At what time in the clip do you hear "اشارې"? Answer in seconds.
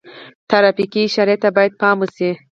1.05-1.35